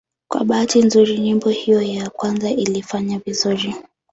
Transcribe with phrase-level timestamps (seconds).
[0.27, 3.75] Kwa bahati nzuri nyimbo hiyo ya kwanza ilifanya vizuri.